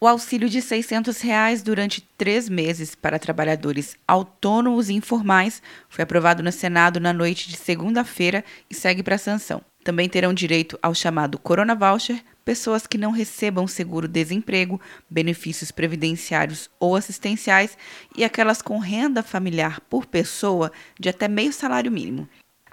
[0.00, 6.40] O auxílio de 600 reais durante três meses para trabalhadores autônomos e informais foi aprovado
[6.40, 9.60] no Senado na noite de segunda-feira e segue para sanção.
[9.82, 14.80] Também terão direito ao chamado Corona Voucher pessoas que não recebam seguro-desemprego,
[15.10, 17.76] benefícios previdenciários ou assistenciais
[18.16, 22.28] e aquelas com renda familiar por pessoa de até meio salário mínimo.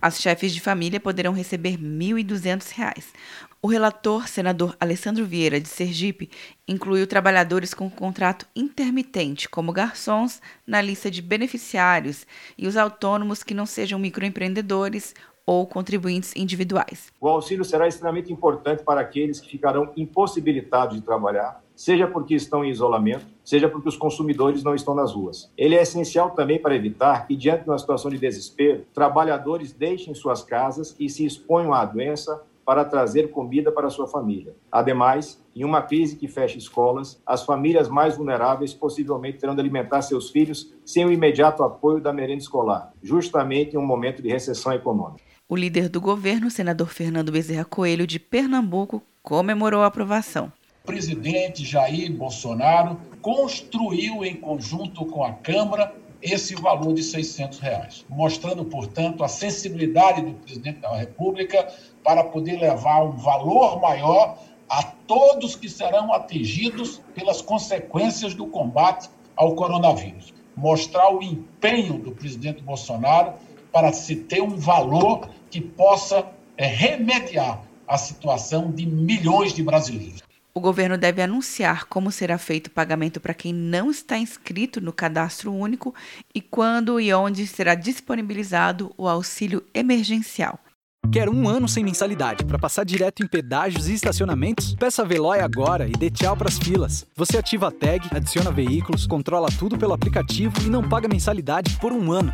[0.05, 3.05] As chefes de família poderão receber R$ 1.200.
[3.59, 6.29] O relator, senador Alessandro Vieira, de Sergipe,
[6.67, 13.55] incluiu trabalhadores com contrato intermitente, como garçons, na lista de beneficiários e os autônomos que
[13.55, 15.15] não sejam microempreendedores
[15.45, 17.13] ou contribuintes individuais.
[17.21, 22.65] O auxílio será extremamente importante para aqueles que ficarão impossibilitados de trabalhar, seja porque estão
[22.65, 25.51] em isolamento, seja porque os consumidores não estão nas ruas.
[25.57, 30.15] Ele é essencial também para evitar que, diante de uma situação de desespero, trabalhadores deixem
[30.15, 34.55] suas casas e se exponham à doença para trazer comida para sua família.
[34.71, 40.01] Ademais, em uma crise que fecha escolas, as famílias mais vulneráveis possivelmente terão de alimentar
[40.01, 44.73] seus filhos sem o imediato apoio da merenda escolar, justamente em um momento de recessão
[44.73, 45.23] econômica.
[45.47, 50.51] O líder do governo, senador Fernando Bezerra Coelho, de Pernambuco, comemorou a aprovação.
[50.83, 58.03] O presidente Jair Bolsonaro construiu em conjunto com a Câmara esse valor de 600 reais,
[58.09, 61.71] mostrando, portanto, a sensibilidade do presidente da República
[62.03, 69.11] para poder levar um valor maior a todos que serão atingidos pelas consequências do combate
[69.35, 70.33] ao coronavírus.
[70.57, 73.33] Mostrar o empenho do presidente Bolsonaro
[73.75, 80.23] para se ter um valor que possa é, remediar a situação de milhões de brasileiros.
[80.53, 84.93] O governo deve anunciar como será feito o pagamento para quem não está inscrito no
[84.93, 85.93] cadastro único
[86.33, 90.57] e quando e onde será disponibilizado o auxílio emergencial.
[91.11, 94.73] Quer um ano sem mensalidade para passar direto em pedágios e estacionamentos?
[94.75, 97.05] Peça a Veloy agora e dê tchau para as filas.
[97.15, 101.91] Você ativa a tag, adiciona veículos, controla tudo pelo aplicativo e não paga mensalidade por
[101.91, 102.33] um ano.